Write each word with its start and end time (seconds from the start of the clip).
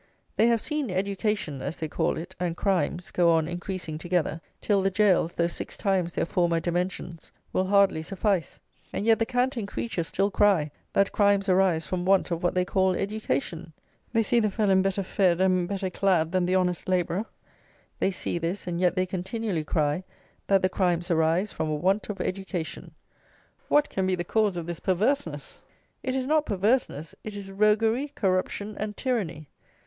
They 0.35 0.47
have 0.47 0.61
seen 0.61 0.89
"education," 0.89 1.61
as 1.61 1.77
they 1.77 1.87
call 1.87 2.17
it, 2.17 2.35
and 2.39 2.57
crimes, 2.57 3.11
go 3.11 3.29
on 3.29 3.47
increasing 3.47 3.99
together, 3.99 4.41
till 4.59 4.81
the 4.81 4.89
gaols, 4.89 5.33
though 5.33 5.45
six 5.45 5.77
times 5.77 6.13
their 6.13 6.25
former 6.25 6.59
dimensions, 6.59 7.31
will 7.53 7.67
hardly 7.67 8.01
suffice; 8.01 8.59
and 8.91 9.05
yet 9.05 9.19
the 9.19 9.27
canting 9.27 9.67
creatures 9.67 10.07
still 10.07 10.31
cry 10.31 10.71
that 10.93 11.11
crimes 11.11 11.47
arise 11.47 11.85
from 11.85 12.03
want 12.03 12.31
of 12.31 12.41
what 12.41 12.55
they 12.55 12.65
call 12.65 12.95
"education!" 12.95 13.73
They 14.11 14.23
see 14.23 14.39
the 14.39 14.49
felon 14.49 14.81
better 14.81 15.03
fed 15.03 15.39
and 15.39 15.67
better 15.67 15.91
clad 15.91 16.31
than 16.31 16.47
the 16.47 16.55
honest 16.55 16.89
labourer. 16.89 17.27
They 17.99 18.09
see 18.09 18.39
this; 18.39 18.65
and 18.65 18.81
yet 18.81 18.95
they 18.95 19.05
continually 19.05 19.63
cry 19.63 20.03
that 20.47 20.63
the 20.63 20.67
crimes 20.69 21.11
arise 21.11 21.53
from 21.53 21.69
a 21.69 21.75
want 21.75 22.09
of 22.09 22.19
"education!" 22.19 22.95
What 23.67 23.87
can 23.91 24.07
be 24.07 24.15
the 24.15 24.23
cause 24.23 24.57
of 24.57 24.65
this 24.65 24.79
perverseness? 24.79 25.61
It 26.01 26.15
is 26.15 26.25
not 26.25 26.47
perverseness: 26.47 27.13
it 27.23 27.35
is 27.35 27.51
roguery, 27.51 28.07
corruption, 28.15 28.75
and 28.79 28.97
tyranny. 28.97 29.47